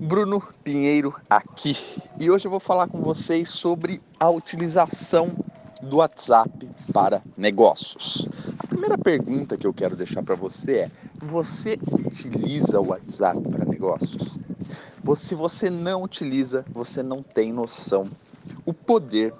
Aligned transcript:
Bruno 0.00 0.40
Pinheiro 0.62 1.12
aqui 1.28 1.76
e 2.20 2.30
hoje 2.30 2.46
eu 2.46 2.50
vou 2.52 2.60
falar 2.60 2.86
com 2.86 3.02
vocês 3.02 3.48
sobre 3.48 4.00
a 4.20 4.30
utilização 4.30 5.34
do 5.82 5.96
WhatsApp 5.96 6.70
para 6.92 7.20
negócios. 7.36 8.28
A 8.60 8.66
primeira 8.68 8.96
pergunta 8.96 9.56
que 9.56 9.66
eu 9.66 9.74
quero 9.74 9.96
deixar 9.96 10.22
para 10.22 10.36
você 10.36 10.72
é: 10.72 10.90
você 11.20 11.76
utiliza 12.06 12.78
o 12.78 12.90
WhatsApp 12.90 13.42
para 13.48 13.64
negócios? 13.64 14.38
Se 15.16 15.34
você 15.34 15.68
não 15.68 16.04
utiliza, 16.04 16.64
você 16.70 17.02
não 17.02 17.20
tem 17.20 17.52
noção 17.52 18.08
o 18.64 18.72
poder 18.72 19.34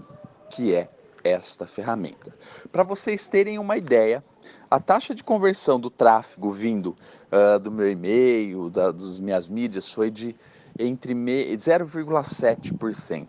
que 0.50 0.74
é 0.74 0.90
esta 1.22 1.68
ferramenta. 1.68 2.34
Para 2.72 2.82
vocês 2.82 3.28
terem 3.28 3.60
uma 3.60 3.76
ideia, 3.76 4.24
a 4.70 4.78
taxa 4.78 5.14
de 5.14 5.24
conversão 5.24 5.80
do 5.80 5.88
tráfego 5.88 6.50
vindo 6.50 6.94
uh, 7.32 7.58
do 7.58 7.70
meu 7.70 7.90
e-mail, 7.90 8.68
da, 8.68 8.92
das 8.92 9.18
minhas 9.18 9.48
mídias, 9.48 9.90
foi 9.90 10.10
de 10.10 10.36
entre 10.78 11.14
0,7%. 11.14 13.26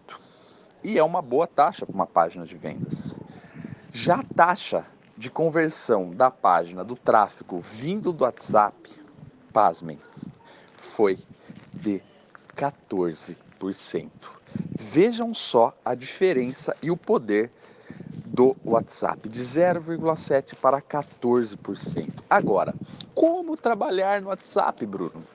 E 0.84 0.98
é 0.98 1.04
uma 1.04 1.22
boa 1.22 1.48
taxa 1.48 1.86
para 1.86 1.96
uma 1.96 2.08
página 2.08 2.46
de 2.46 2.58
vendas. 2.58 3.16
Já 3.92 4.20
a 4.20 4.24
taxa 4.24 4.86
de 5.18 5.30
conversão 5.30 6.12
da 6.12 6.30
página 6.30 6.84
do 6.84 6.96
tráfego 6.96 7.60
vindo 7.60 8.14
do 8.14 8.24
WhatsApp, 8.24 8.78
pasmem, 9.52 10.00
foi 10.78 11.20
de 11.74 12.02
14%. 12.56 14.10
Vejam 14.78 15.34
só 15.34 15.76
a 15.84 15.96
diferença 15.96 16.76
e 16.82 16.90
o 16.90 16.98
poder 16.98 17.52
do 18.40 18.56
WhatsApp, 18.64 19.28
de 19.28 19.44
0,7% 19.44 20.56
para 20.56 20.82
14%. 20.82 22.10
Agora, 22.30 22.74
como 23.14 23.58
trabalhar 23.58 24.22
no 24.22 24.30
WhatsApp, 24.30 24.86
Bruno? 24.86 25.26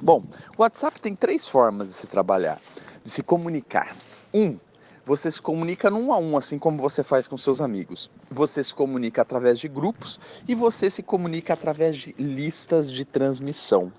Bom, 0.00 0.22
o 0.56 0.62
WhatsApp 0.62 0.98
tem 0.98 1.14
três 1.14 1.46
formas 1.46 1.88
de 1.88 1.94
se 1.94 2.06
trabalhar, 2.06 2.58
de 3.04 3.10
se 3.10 3.22
comunicar. 3.22 3.94
Um, 4.32 4.56
você 5.04 5.30
se 5.30 5.42
comunica 5.42 5.90
num 5.90 6.10
a 6.10 6.16
um, 6.16 6.38
assim 6.38 6.58
como 6.58 6.80
você 6.80 7.04
faz 7.04 7.28
com 7.28 7.36
seus 7.36 7.60
amigos. 7.60 8.10
Você 8.30 8.64
se 8.64 8.74
comunica 8.74 9.20
através 9.20 9.58
de 9.58 9.68
grupos 9.68 10.18
e 10.48 10.54
você 10.54 10.88
se 10.88 11.02
comunica 11.02 11.52
através 11.52 11.98
de 11.98 12.14
listas 12.18 12.90
de 12.90 13.04
transmissão. 13.04 13.92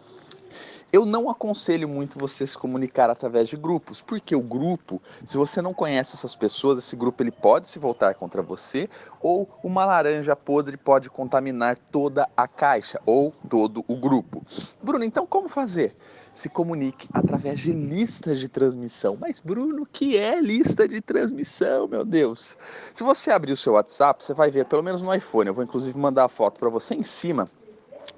Eu 0.92 1.06
não 1.06 1.30
aconselho 1.30 1.88
muito 1.88 2.18
você 2.18 2.48
se 2.48 2.58
comunicar 2.58 3.12
através 3.12 3.48
de 3.48 3.56
grupos, 3.56 4.02
porque 4.02 4.36
o 4.36 4.42
grupo, 4.42 5.00
se 5.28 5.38
você 5.38 5.62
não 5.62 5.72
conhece 5.72 6.16
essas 6.16 6.36
pessoas, 6.36 6.80
esse 6.80 6.96
grupo 6.96 7.22
ele 7.22 7.30
pode 7.30 7.68
se 7.68 7.78
voltar 7.78 8.16
contra 8.16 8.42
você, 8.42 8.90
ou 9.22 9.48
uma 9.64 9.86
laranja 9.86 10.36
podre 10.36 10.78
pode 10.78 11.08
contaminar 11.08 11.78
toda 11.92 12.28
a 12.36 12.48
caixa 12.48 13.00
ou 13.06 13.32
todo 13.48 13.86
o 13.88 13.96
grupo. 13.96 14.44
Bruno, 14.82 15.04
então 15.04 15.28
como 15.28 15.48
fazer? 15.48 15.96
Se 16.34 16.50
comunique 16.50 17.08
através 17.14 17.60
de 17.60 17.72
listas 17.72 18.40
de 18.40 18.48
transmissão. 18.48 19.16
Mas, 19.20 19.40
Bruno, 19.40 19.86
que 19.86 20.18
é 20.18 20.42
lista 20.42 20.88
de 20.88 21.02
transmissão, 21.02 21.88
meu 21.88 22.04
Deus? 22.04 22.58
Se 22.96 23.04
você 23.04 23.30
abrir 23.30 23.52
o 23.52 23.58
seu 23.58 23.74
WhatsApp, 23.74 24.24
você 24.24 24.34
vai 24.34 24.50
ver, 24.50 24.66
pelo 24.66 24.82
menos 24.82 25.04
no 25.04 25.14
iPhone, 25.14 25.50
eu 25.50 25.54
vou 25.54 25.64
inclusive 25.64 26.00
mandar 26.00 26.26
a 26.26 26.30
foto 26.30 26.60
para 26.60 26.70
você 26.70 26.96
em 26.96 27.04
cima 27.04 27.48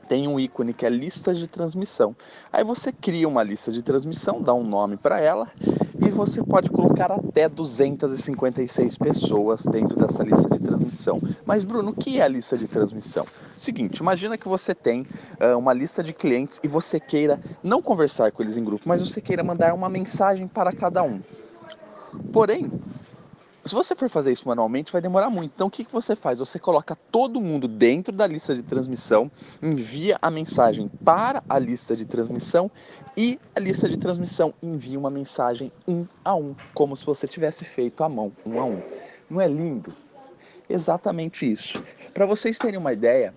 tem 0.08 0.28
um 0.28 0.40
ícone 0.40 0.74
que 0.74 0.86
é 0.86 0.90
lista 0.90 1.34
de 1.34 1.48
transmissão. 1.48 2.16
Aí 2.52 2.64
você 2.64 2.92
cria 2.92 3.28
uma 3.28 3.44
lista 3.44 3.72
de 3.72 3.82
transmissão, 3.82 4.42
dá 4.42 4.54
um 4.54 4.64
nome 4.64 4.98
para 4.98 5.20
ela 5.20 5.48
e 6.00 6.10
você 6.10 6.44
pode 6.44 6.70
colocar 6.70 7.12
até 7.12 7.48
256 7.48 8.98
pessoas 8.98 9.66
dentro 9.66 9.98
dessa 9.98 10.24
lista 10.24 10.50
de 10.50 10.60
transmissão. 10.60 11.22
Mas 11.46 11.64
Bruno, 11.64 11.92
o 11.92 11.94
que 11.94 12.20
é 12.20 12.24
a 12.24 12.28
lista 12.28 12.58
de 12.58 12.68
transmissão? 12.68 13.26
Seguinte, 13.56 14.00
imagina 14.00 14.38
que 14.38 14.48
você 14.48 14.74
tem 14.74 15.02
uh, 15.40 15.58
uma 15.58 15.74
lista 15.74 16.04
de 16.04 16.14
clientes 16.14 16.60
e 16.64 16.68
você 16.68 17.00
queira 17.00 17.40
não 17.64 17.82
conversar 17.82 18.32
com 18.32 18.42
eles 18.42 18.58
em 18.58 18.64
grupo, 18.64 18.84
mas 18.88 19.02
você 19.02 19.22
queira 19.22 19.44
mandar 19.44 19.74
uma 19.74 19.90
mensagem 19.90 20.48
para 20.48 20.72
cada 20.74 21.04
um. 21.04 21.22
Porém, 22.34 22.70
se 23.64 23.76
você 23.76 23.96
for 23.96 24.10
fazer 24.10 24.32
isso 24.32 24.48
manualmente, 24.48 24.92
vai 24.92 25.02
demorar 25.02 25.30
muito. 25.30 25.52
Então, 25.54 25.68
o 25.68 25.72
que, 25.72 25.84
que 25.84 25.92
você 25.92 26.16
faz? 26.16 26.40
Você 26.40 26.58
coloca 26.58 26.98
todo 27.12 27.40
mundo 27.40 27.68
dentro 27.68 28.12
da 28.12 28.26
lista 28.26 28.56
de 28.56 28.64
transmissão, 28.64 29.30
envia 29.62 30.18
a 30.22 30.32
mensagem 30.32 30.90
para 31.06 31.44
a 31.48 31.60
lista 31.60 31.96
de 31.96 32.06
transmissão 32.06 32.72
e 33.16 33.40
a 33.56 33.60
lista 33.60 33.88
de 33.88 33.98
transmissão 33.98 34.54
envia 34.64 34.98
uma 34.98 35.12
mensagem 35.12 35.72
um 35.88 36.06
a 36.26 36.36
um, 36.36 36.56
como 36.74 36.98
se 36.98 37.06
você 37.06 37.28
tivesse 37.28 37.64
feito 37.64 38.04
à 38.04 38.10
mão, 38.10 38.32
um 38.46 38.60
a 38.60 38.66
um. 38.66 38.82
Não 39.30 39.40
é 39.40 39.48
lindo? 39.48 39.94
Exatamente 40.68 41.50
isso. 41.50 41.84
Para 42.14 42.26
vocês 42.26 42.58
terem 42.58 42.80
uma 42.80 42.94
ideia, 42.94 43.34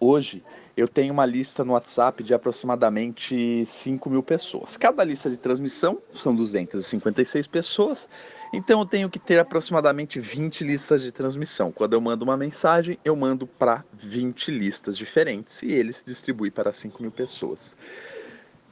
hoje 0.00 0.42
eu 0.76 0.88
tenho 0.88 1.12
uma 1.12 1.24
lista 1.24 1.64
no 1.64 1.74
WhatsApp 1.74 2.22
de 2.24 2.34
aproximadamente 2.34 3.64
5 3.66 4.10
mil 4.10 4.22
pessoas. 4.22 4.76
Cada 4.76 5.04
lista 5.04 5.30
de 5.30 5.36
transmissão 5.36 5.98
são 6.12 6.34
256 6.34 7.46
pessoas, 7.46 8.08
então 8.52 8.80
eu 8.80 8.86
tenho 8.86 9.08
que 9.08 9.18
ter 9.18 9.38
aproximadamente 9.38 10.18
20 10.18 10.64
listas 10.64 11.02
de 11.02 11.12
transmissão. 11.12 11.70
Quando 11.70 11.92
eu 11.92 12.00
mando 12.00 12.24
uma 12.24 12.36
mensagem, 12.36 12.98
eu 13.04 13.14
mando 13.14 13.46
para 13.46 13.84
20 13.92 14.50
listas 14.50 14.98
diferentes 14.98 15.62
e 15.62 15.72
ele 15.72 15.92
se 15.92 16.04
distribui 16.04 16.50
para 16.50 16.72
5 16.72 17.00
mil 17.00 17.12
pessoas. 17.12 17.76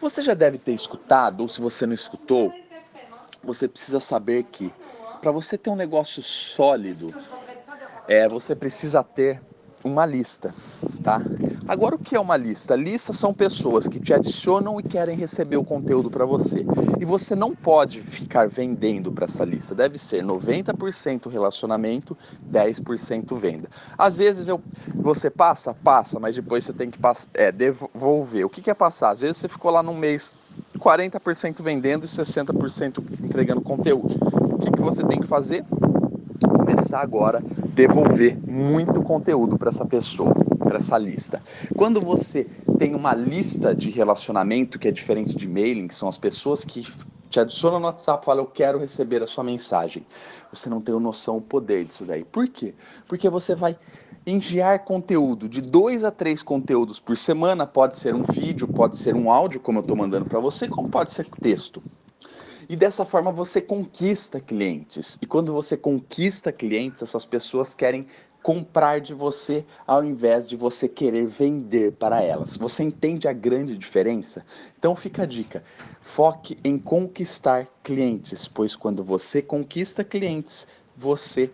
Você 0.00 0.22
já 0.22 0.34
deve 0.34 0.58
ter 0.58 0.72
escutado, 0.72 1.42
ou 1.42 1.48
se 1.48 1.60
você 1.60 1.86
não 1.86 1.94
escutou, 1.94 2.52
você 3.44 3.68
precisa 3.68 4.00
saber 4.00 4.44
que 4.44 4.72
para 5.20 5.30
você 5.30 5.56
ter 5.56 5.70
um 5.70 5.76
negócio 5.76 6.20
sólido, 6.20 7.14
é, 8.08 8.28
você 8.28 8.56
precisa 8.56 9.04
ter 9.04 9.40
uma 9.84 10.04
lista, 10.04 10.52
tá? 11.02 11.20
Agora, 11.66 11.96
o 11.96 11.98
que 11.98 12.16
é 12.16 12.20
uma 12.20 12.36
lista? 12.36 12.74
Lista 12.74 13.12
são 13.12 13.34
pessoas 13.34 13.88
que 13.88 14.00
te 14.00 14.14
adicionam 14.14 14.80
e 14.80 14.82
querem 14.82 15.16
receber 15.16 15.56
o 15.56 15.64
conteúdo 15.64 16.10
para 16.10 16.24
você. 16.24 16.64
E 17.00 17.04
você 17.04 17.34
não 17.34 17.54
pode 17.54 18.00
ficar 18.00 18.48
vendendo 18.48 19.10
para 19.12 19.26
essa 19.26 19.44
lista. 19.44 19.74
Deve 19.74 19.98
ser 19.98 20.24
90% 20.24 21.30
relacionamento, 21.30 22.16
10% 22.50 23.36
venda. 23.38 23.68
Às 23.96 24.16
vezes 24.16 24.48
eu, 24.48 24.60
você 24.94 25.28
passa, 25.28 25.74
passa, 25.74 26.18
mas 26.18 26.34
depois 26.34 26.64
você 26.64 26.72
tem 26.72 26.90
que 26.90 26.98
é, 27.34 27.52
devolver. 27.52 28.44
O 28.44 28.48
que, 28.48 28.62
que 28.62 28.70
é 28.70 28.74
passar? 28.74 29.10
Às 29.10 29.20
vezes 29.20 29.36
você 29.38 29.48
ficou 29.48 29.70
lá 29.70 29.82
no 29.82 29.94
mês 29.94 30.34
40% 30.78 31.62
vendendo 31.62 32.04
e 32.04 32.08
60% 32.08 33.02
entregando 33.24 33.60
conteúdo. 33.60 34.16
O 34.54 34.58
que, 34.58 34.70
que 34.70 34.80
você 34.80 35.02
tem 35.04 35.20
que 35.20 35.26
fazer? 35.26 35.64
Começar 36.42 37.00
agora 37.00 37.42
devolver 37.74 38.36
muito 38.46 39.02
conteúdo 39.02 39.56
para 39.56 39.70
essa 39.70 39.84
pessoa 39.86 40.34
para 40.72 40.80
essa 40.80 40.96
lista. 40.96 41.42
Quando 41.76 42.00
você 42.00 42.46
tem 42.78 42.94
uma 42.94 43.14
lista 43.14 43.74
de 43.74 43.90
relacionamento 43.90 44.78
que 44.78 44.88
é 44.88 44.90
diferente 44.90 45.36
de 45.36 45.46
mailing, 45.46 45.86
que 45.86 45.94
são 45.94 46.08
as 46.08 46.16
pessoas 46.16 46.64
que 46.64 46.90
te 47.28 47.38
adicionam 47.38 47.78
no 47.78 47.86
WhatsApp 47.86 48.22
e 48.22 48.24
falam 48.24 48.44
eu 48.44 48.50
quero 48.50 48.78
receber 48.78 49.22
a 49.22 49.26
sua 49.26 49.44
mensagem. 49.44 50.06
Você 50.50 50.70
não 50.70 50.80
tem 50.80 50.98
noção 50.98 51.36
do 51.36 51.42
poder 51.42 51.84
disso 51.84 52.04
daí. 52.06 52.24
Por 52.24 52.48
quê? 52.48 52.74
Porque 53.06 53.28
você 53.28 53.54
vai 53.54 53.76
enviar 54.26 54.78
conteúdo 54.84 55.46
de 55.46 55.60
dois 55.60 56.04
a 56.04 56.10
três 56.10 56.42
conteúdos 56.42 56.98
por 56.98 57.18
semana, 57.18 57.66
pode 57.66 57.98
ser 57.98 58.14
um 58.14 58.22
vídeo, 58.22 58.66
pode 58.66 58.96
ser 58.96 59.14
um 59.14 59.30
áudio, 59.30 59.60
como 59.60 59.78
eu 59.78 59.82
estou 59.82 59.96
mandando 59.96 60.24
para 60.24 60.40
você, 60.40 60.66
como 60.68 60.88
pode 60.88 61.12
ser 61.12 61.28
texto. 61.42 61.82
E 62.66 62.76
dessa 62.76 63.04
forma 63.04 63.30
você 63.30 63.60
conquista 63.60 64.40
clientes. 64.40 65.18
E 65.20 65.26
quando 65.26 65.52
você 65.52 65.76
conquista 65.76 66.50
clientes, 66.50 67.02
essas 67.02 67.26
pessoas 67.26 67.74
querem 67.74 68.06
comprar 68.42 69.00
de 69.00 69.14
você 69.14 69.64
ao 69.86 70.04
invés 70.04 70.48
de 70.48 70.56
você 70.56 70.88
querer 70.88 71.26
vender 71.26 71.92
para 71.92 72.22
elas. 72.22 72.56
Você 72.56 72.82
entende 72.82 73.28
a 73.28 73.32
grande 73.32 73.76
diferença? 73.76 74.44
Então 74.78 74.96
fica 74.96 75.22
a 75.22 75.26
dica: 75.26 75.62
foque 76.00 76.58
em 76.64 76.78
conquistar 76.78 77.68
clientes, 77.82 78.48
pois 78.48 78.74
quando 78.74 79.04
você 79.04 79.40
conquista 79.40 80.02
clientes, 80.02 80.66
você 80.96 81.50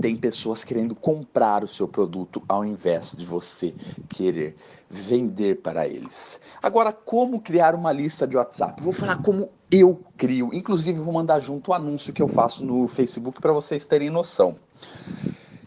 tem 0.00 0.16
pessoas 0.16 0.62
querendo 0.62 0.94
comprar 0.94 1.64
o 1.64 1.68
seu 1.68 1.88
produto 1.88 2.42
ao 2.48 2.64
invés 2.64 3.12
de 3.16 3.24
você 3.24 3.74
querer 4.08 4.56
vender 4.88 5.56
para 5.62 5.86
eles. 5.86 6.40
Agora, 6.62 6.92
como 6.92 7.40
criar 7.40 7.74
uma 7.74 7.92
lista 7.92 8.26
de 8.26 8.36
WhatsApp? 8.36 8.82
Vou 8.82 8.92
falar 8.92 9.22
como 9.22 9.50
eu 9.70 10.00
crio. 10.16 10.50
Inclusive, 10.52 10.98
vou 10.98 11.12
mandar 11.12 11.40
junto 11.40 11.70
o 11.70 11.74
anúncio 11.74 12.12
que 12.12 12.22
eu 12.22 12.28
faço 12.28 12.64
no 12.64 12.86
Facebook 12.86 13.40
para 13.40 13.52
vocês 13.52 13.86
terem 13.86 14.10
noção. 14.10 14.56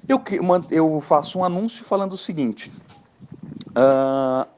Eu, 0.09 0.19
eu 0.71 0.99
faço 1.01 1.37
um 1.37 1.43
anúncio 1.43 1.85
falando 1.85 2.13
o 2.13 2.17
seguinte: 2.17 2.71
uh, 3.69 4.49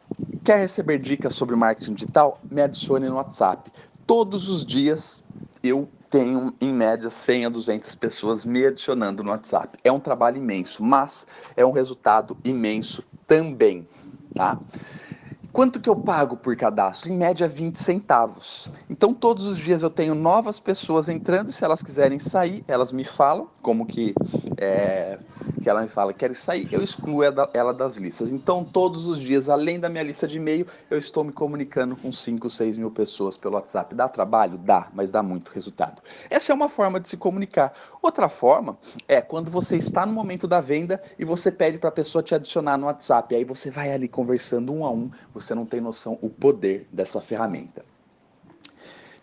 quer 0.46 0.60
receber 0.60 0.98
dicas 0.98 1.36
sobre 1.36 1.58
marketing 1.58 1.94
digital? 1.94 2.40
Me 2.50 2.62
adicione 2.62 3.10
no 3.10 3.16
WhatsApp. 3.16 3.70
Todos 4.08 4.48
os 4.48 4.66
dias 4.66 5.22
eu 5.62 5.90
tenho 6.10 6.54
em 6.62 6.72
média 6.72 7.10
100 7.10 7.48
a 7.48 7.50
200 7.50 7.96
pessoas 7.96 8.46
me 8.46 8.66
adicionando 8.66 9.22
no 9.26 9.32
WhatsApp. 9.32 9.78
É 9.84 9.92
um 9.92 10.00
trabalho 10.00 10.38
imenso, 10.38 10.82
mas 10.82 11.28
é 11.58 11.66
um 11.66 11.72
resultado 11.72 12.38
imenso 12.46 13.04
também, 13.28 13.86
tá? 14.34 14.58
Quanto 15.52 15.82
que 15.82 15.90
eu 15.90 15.98
pago 15.98 16.38
por 16.38 16.56
cadastro? 16.56 17.12
Em 17.12 17.18
média 17.18 17.46
20 17.46 17.76
centavos. 17.76 18.72
Então 18.90 19.14
todos 19.14 19.46
os 19.46 19.58
dias 19.58 19.84
eu 19.84 19.90
tenho 19.90 20.16
novas 20.16 20.62
pessoas 20.62 21.10
entrando, 21.10 21.52
se 21.52 21.62
elas 21.66 21.84
quiserem 21.84 22.20
sair, 22.20 22.64
elas 22.70 22.94
me 22.94 23.04
falam 23.04 23.50
como 23.62 23.86
que, 23.86 24.14
é, 24.58 25.18
que 25.62 25.70
ela 25.70 25.82
me 25.82 25.88
fala, 25.88 26.14
quero 26.14 26.36
sair, 26.36 26.68
eu 26.72 26.82
excluo 26.82 27.22
ela 27.24 27.74
das 27.74 27.96
listas. 27.96 28.32
Então, 28.32 28.64
todos 28.64 29.06
os 29.06 29.20
dias, 29.20 29.48
além 29.50 29.80
da 29.80 29.90
minha 29.90 30.04
lista 30.04 30.28
de 30.28 30.38
e-mail, 30.38 30.66
eu 30.90 30.98
estou 30.98 31.24
me 31.24 31.32
comunicando 31.32 31.96
com 31.96 32.12
5, 32.12 32.50
6 32.50 32.78
mil 32.78 32.92
pessoas 32.92 33.38
pelo 33.38 33.56
WhatsApp. 33.56 33.94
Dá 33.96 34.10
trabalho? 34.10 34.58
Dá, 34.58 34.90
mas 34.94 35.12
dá 35.12 35.22
muito 35.22 35.50
resultado. 35.50 36.02
Essa 36.30 36.52
é 36.52 36.56
uma 36.56 36.70
forma 36.70 37.00
de 37.00 37.08
se 37.08 37.18
comunicar. 37.18 37.74
Outra 38.02 38.28
forma 38.28 38.78
é 39.08 39.22
quando 39.22 39.52
você 39.52 39.78
está 39.78 40.06
no 40.06 40.14
momento 40.14 40.48
da 40.48 40.60
venda 40.60 41.02
e 41.18 41.24
você 41.24 41.52
pede 41.52 41.78
para 41.78 41.90
a 41.90 41.94
pessoa 41.94 42.24
te 42.24 42.34
adicionar 42.34 42.78
no 42.78 42.88
WhatsApp. 42.88 43.36
Aí 43.36 43.46
você 43.46 43.70
vai 43.70 43.92
ali 43.92 44.08
conversando 44.08 44.74
um 44.74 44.86
a 44.86 44.92
um, 44.92 45.12
você 45.34 45.54
não 45.54 45.66
tem 45.66 45.80
noção 45.80 46.18
o 46.22 46.30
poder 46.30 46.88
dessa 46.92 47.22
ferramenta. 47.22 47.91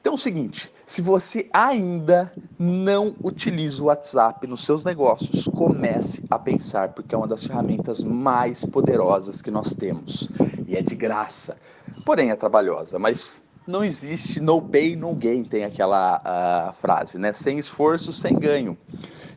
Então 0.00 0.12
é 0.12 0.14
o 0.14 0.18
seguinte, 0.18 0.72
se 0.86 1.02
você 1.02 1.50
ainda 1.52 2.32
não 2.58 3.14
utiliza 3.22 3.82
o 3.82 3.86
WhatsApp 3.86 4.46
nos 4.46 4.64
seus 4.64 4.84
negócios, 4.84 5.46
comece 5.48 6.24
a 6.30 6.38
pensar, 6.38 6.90
porque 6.90 7.14
é 7.14 7.18
uma 7.18 7.26
das 7.26 7.44
ferramentas 7.44 8.02
mais 8.02 8.64
poderosas 8.64 9.42
que 9.42 9.50
nós 9.50 9.74
temos. 9.74 10.28
E 10.66 10.76
é 10.76 10.82
de 10.82 10.94
graça. 10.94 11.56
Porém 12.04 12.30
é 12.30 12.36
trabalhosa, 12.36 12.98
mas 12.98 13.42
não 13.68 13.84
existe 13.84 14.40
no 14.40 14.62
pay, 14.62 14.96
no 14.96 15.14
gain, 15.14 15.44
tem 15.44 15.62
aquela 15.62 16.16
uh, 16.18 16.72
frase, 16.80 17.18
né? 17.18 17.34
Sem 17.34 17.58
esforço, 17.58 18.14
sem 18.14 18.34
ganho. 18.34 18.78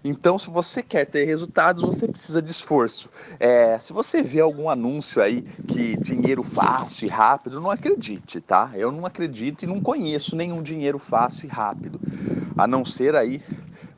Então, 0.03 0.39
se 0.39 0.49
você 0.49 0.81
quer 0.81 1.05
ter 1.05 1.25
resultados, 1.25 1.83
você 1.83 2.07
precisa 2.07 2.41
de 2.41 2.49
esforço. 2.49 3.09
É, 3.37 3.77
se 3.77 3.91
você 3.91 4.23
vê 4.23 4.39
algum 4.39 4.69
anúncio 4.69 5.21
aí 5.21 5.41
que 5.67 5.97
dinheiro 5.97 6.43
fácil 6.43 7.05
e 7.05 7.09
rápido, 7.09 7.59
não 7.59 7.69
acredite, 7.69 8.39
tá? 8.39 8.71
Eu 8.73 8.89
não 8.89 9.05
acredito 9.05 9.63
e 9.63 9.67
não 9.67 9.81
conheço 9.81 10.35
nenhum 10.35 10.63
dinheiro 10.63 10.97
fácil 10.97 11.45
e 11.45 11.49
rápido, 11.49 11.99
a 12.57 12.65
não 12.65 12.85
ser 12.85 13.15
aí, 13.15 13.43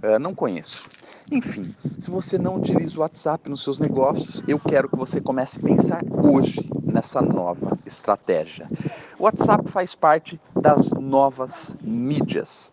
é, 0.01 0.17
não 0.17 0.33
conheço. 0.33 0.89
Enfim, 1.31 1.73
se 1.99 2.11
você 2.11 2.37
não 2.37 2.57
utiliza 2.57 2.97
o 2.97 3.01
WhatsApp 3.01 3.49
nos 3.49 3.63
seus 3.63 3.79
negócios, 3.79 4.43
eu 4.47 4.59
quero 4.59 4.89
que 4.89 4.95
você 4.95 5.19
comece 5.21 5.57
a 5.57 5.61
pensar 5.61 6.03
hoje 6.23 6.69
nessa 6.83 7.21
nova 7.21 7.77
estratégia. 7.85 8.69
O 9.17 9.23
WhatsApp 9.23 9.69
faz 9.69 9.95
parte 9.95 10.39
das 10.55 10.91
novas 10.91 11.75
mídias. 11.81 12.71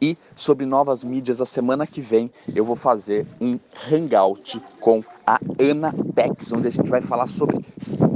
E 0.00 0.16
sobre 0.34 0.64
novas 0.64 1.02
mídias, 1.04 1.40
a 1.40 1.46
semana 1.46 1.86
que 1.86 2.00
vem 2.00 2.30
eu 2.54 2.64
vou 2.64 2.76
fazer 2.76 3.26
um 3.40 3.58
hangout 3.90 4.60
com 4.80 5.02
a 5.26 5.38
Ana 5.58 5.92
Pex, 6.14 6.52
onde 6.52 6.68
a 6.68 6.70
gente 6.70 6.88
vai 6.88 7.02
falar 7.02 7.26
sobre 7.26 7.64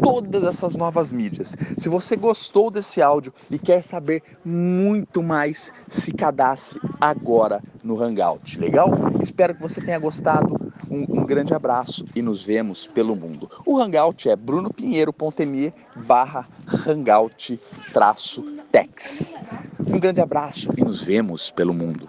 todas 0.02 0.44
essas 0.44 0.76
novas 0.76 1.12
mídias. 1.12 1.56
Se 1.78 1.88
você 1.88 2.16
gostou 2.16 2.70
desse 2.70 3.02
áudio 3.02 3.32
e 3.50 3.58
quer 3.58 3.82
saber 3.82 4.22
muito 4.44 5.22
mais, 5.22 5.72
se 5.88 6.12
cadastre 6.12 6.80
agora 7.00 7.62
no 7.82 8.02
Hangout, 8.02 8.58
legal? 8.58 8.90
Espero 9.20 9.54
que 9.54 9.62
você 9.62 9.80
tenha 9.80 9.98
gostado. 9.98 10.70
Um, 10.90 11.20
um, 11.20 11.24
grande 11.24 11.54
abraço 11.54 12.04
e 12.16 12.22
nos 12.22 12.42
vemos 12.42 12.86
pelo 12.88 13.14
mundo. 13.14 13.48
O 13.64 13.78
Hangout 13.78 14.28
é 14.28 14.34
brunopinheiro.me 14.34 15.72
barra 15.94 16.48
hangout 16.86 17.60
traço 17.92 18.42
tex. 18.72 19.34
Um 19.86 20.00
grande 20.00 20.20
abraço 20.20 20.68
e 20.76 20.82
nos 20.82 21.00
vemos 21.00 21.50
pelo 21.50 21.72
mundo. 21.72 21.98